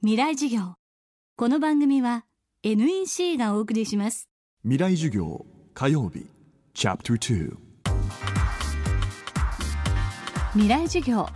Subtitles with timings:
[0.00, 0.74] 未来授業。
[1.36, 2.24] この番組は
[2.62, 4.28] NEC がお送りします。
[4.62, 6.24] 未来授業火曜日。
[6.72, 7.56] チャプター
[10.52, 11.26] 未来授業。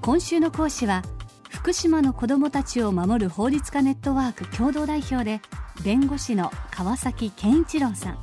[0.00, 1.02] 今週の講師は
[1.50, 5.42] 福島の子どもたちを守る法律家ネットワーク共同代表で
[5.84, 8.18] 弁護士の川崎健一郎さん。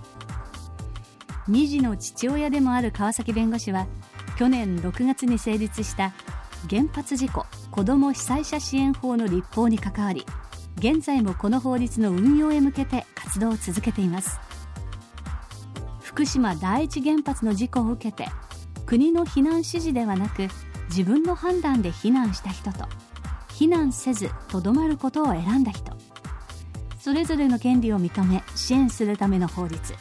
[1.52, 3.86] 2児の父親でもある川崎弁護士は
[4.40, 6.14] 去年6月に成立した
[6.68, 10.28] 原発事故子ども被災者支援法の立法に関わり
[10.78, 14.40] 現在もこの法律の運用へ向けて活動を続けています。
[16.04, 18.30] 福島第一原発の事故を受けて
[18.86, 20.50] 国の避難指示ではなく
[20.90, 22.86] 自分の判断で避難した人と
[23.48, 25.98] 避難せずとどまることを選んだ人。
[27.00, 29.96] それぞれの権利を認め支援するための法律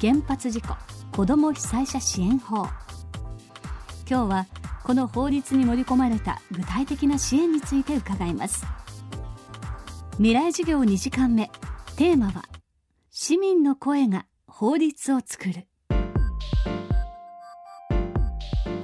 [0.00, 0.74] 原発事故
[1.12, 2.66] 子ども被災者支援法。
[4.10, 4.46] 今日は
[4.84, 8.66] この法律に盛り込まれた具体的な支援について伺います。
[10.18, 11.50] 未来授業2時間目。
[11.96, 12.42] テーマは
[13.10, 15.66] 市民の声が法律を作る。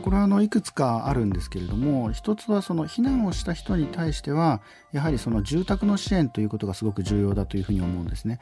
[0.03, 4.61] これはあのいくつかあるんですけれども一つはその避難をした人に対しては
[4.93, 8.41] やはりその住宅の支援ということがすごく重要だというふうに思うんですね。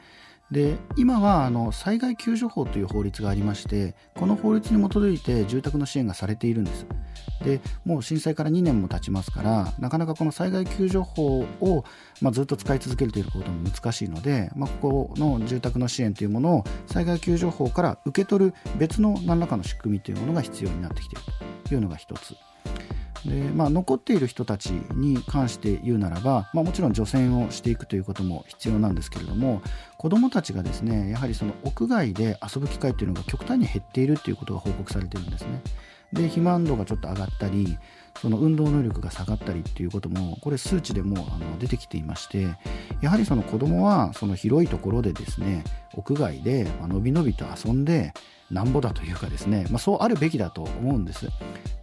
[0.51, 6.85] で今はあの災害救助法という法律がありましてこの法律に基づいて住宅の支援がされているんです。
[7.43, 11.85] でもう震災から2年も経ちますからなかなかこの災害救助法を、
[12.21, 21.23] まあ、ずっと使い続けるということも難しいので、まあ、ここの住宅の支援というものを災害救助法から受け取る別の何らかの仕組みというものが必要になってきている
[21.63, 22.35] というのが一つ。
[23.25, 29.61] で、まあ、残っている人たちに関して言うならば、まあ、もちろん除染をしていくということも必要なんですけれども
[29.97, 35.61] 子どもたちがですねやはりその屋外で遊ぶ機会というのが極端に減っているということが報告されているんですね。
[36.13, 37.77] で肥満度がちょっと上がったり
[38.21, 42.47] その運動能力が下がったりっていうこともこれ数値でもあの出てきていまして
[43.01, 48.13] やはりその子どもはその広いところでですね屋外でのびのびと遊んで
[48.51, 51.27] なんぼだというかですね、まあ、そうあるべきだと思うんです。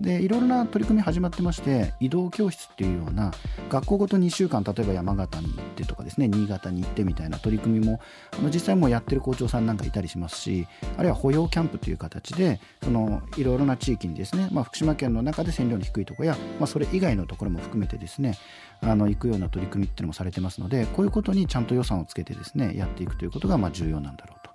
[0.01, 3.33] でいろいろな取り組み始まってまして移動教室っていうような
[3.71, 8.01] 学校ごと2週間例えば山形に行ってとかですね新潟に行ってみたいな取り組みも
[8.39, 10.67] あの実際もうやってる校長さんなんかいたりしますし
[10.99, 18.39] あるいは保養キャンプという形でそのいろいろな地域にですね、まあ、福島県の中で線量の低いところや、まあ、それ以外のところも含めてですね
[18.81, 24.47] あの行くような取り組みっていうのもされてますのでこういうことにちゃんと予算をつけてですねやっていくということがま重要なんだろうと。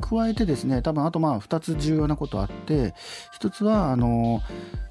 [0.00, 2.94] 加えてですね多分あとまあ2つ重要なことあって
[3.38, 4.40] 1つはあの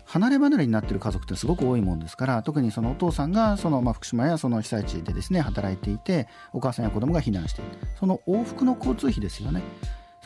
[0.05, 9.61] 離れ離れになっている家族ってすごく多いもんですから特にそのお父さんがその、まあ、福島やその被災地でですね働いていてお母さんや子供が避難しているその往復の交通費ですよね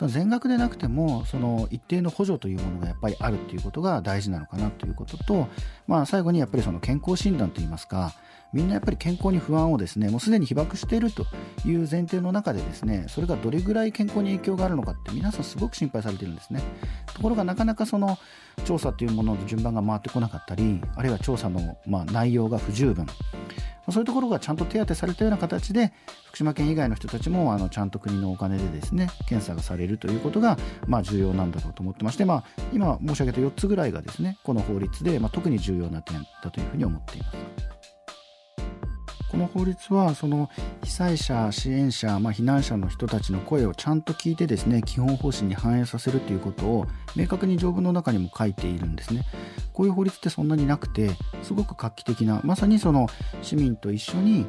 [0.02, 5.46] その全額でなくてもその一定の補助というものがやっぱりあるっていうことが大事なのかなということと、
[5.86, 8.12] まあ、最後にやっぱりその健康診断といいますか
[8.52, 11.24] みんなやっぱり健康に不安をですねもうすでに被爆していると
[11.64, 16.60] いう前提の中でですねそれがどれぐらい健康に影響があるのかって皆さんすごく心配されているんですね。
[17.14, 18.18] ところがなかなかその
[18.64, 23.06] 調査というものの順番が回ってこなかったりあるいは調査のま内容が不十分。
[23.92, 25.92] そういうところがちゃんと手当てされたような形で
[26.26, 37.71] 福島県以外の人たちもあのちゃんと国のお金でですね検査がされるということがまあ重要なんだろうと思ってまして、まあ、今申し上げた4つぐらいがですねこの法律でまあ特に重要な点だというふうに思っています。
[39.32, 40.50] この法律はその
[40.84, 49.24] 被災者支援者、まあ、避難者の人たちの声をちゃんと聞いてですね基本方針に反映させるということを明確に条文の中にも書いているんですね。
[49.72, 51.12] こういう法律ってそんなになくて
[51.42, 53.06] すごく画期的なまさにその
[53.40, 54.46] 市民と一緒に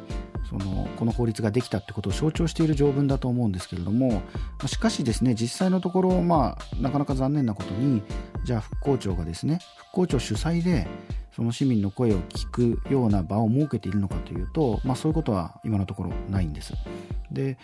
[0.48, 4.22] そのこの法律ができたってことを象徴している条文だと思うんですけれども
[4.66, 8.02] しかしですね実際のところまあなかなか残念なことに
[8.44, 10.86] じゃあ復興庁がですね復興庁主催で
[11.34, 16.74] その市民の声を聞くような場を設けているのかというと、まあ、そういうことは今のところないんです。
[17.32, 17.58] で、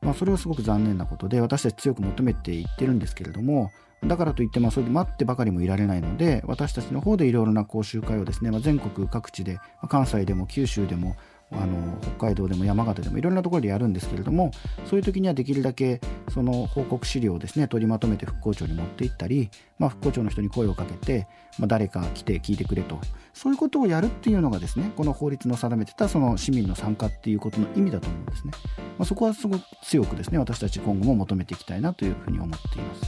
[0.00, 3.72] まあ、それはすごく残念なことで私たち強く求めていってるんですけれども
[4.04, 9.58] だからといってまあそれで待ってばかりもいられないので私たちの方でいろいろな講習会をですね、まあ、全国各地で
[9.88, 11.16] 関西でも九州でも
[11.58, 14.50] あの北海道でも山形でもいろんなところでやるんですけれども
[14.84, 21.26] そういう時にはできるだけその報告資料をですね取りまとめて復興庁に持っていったり、まあ、復興庁の人に声をかけて、
[21.58, 22.98] まあ、誰か来て聞いてくれと。
[23.32, 28.52] そういうことをやるっていうのがですねこの法律の定めてたその市民の参加っていうことの意味だと思うんですね、
[28.98, 33.02] まあ、そこはすごく強くですね私たち今後も求めていきたいなというふうに思っています。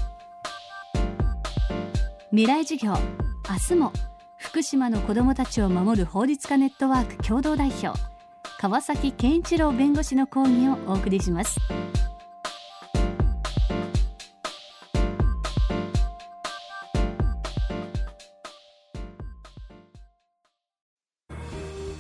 [2.31, 3.93] 未来授業明日も。
[4.39, 8.18] 福島の子どもたちを守る法律家ネットワーク共同代表。
[8.61, 11.61] 川崎健一郎弁護士の講義をお送りします。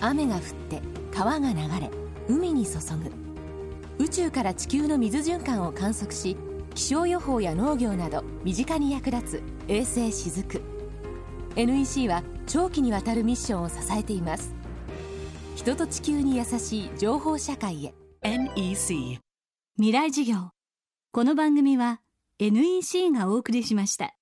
[0.00, 0.82] 雨が降って
[1.14, 1.90] 川が流れ
[2.28, 2.72] 海に注
[3.98, 4.04] ぐ。
[4.04, 6.36] 宇宙から地球の水循環を観測し
[6.74, 10.60] 気象予報や農業など身近に役立つ衛星しずく。
[11.54, 14.57] NEC は長期にわたるミッションを支えています。
[15.58, 17.94] 人と地球に優しい情報社会へ。
[18.22, 19.18] NEC
[19.76, 20.50] 未来授業。
[21.10, 22.00] この番組は
[22.38, 24.14] NEC がお送りしました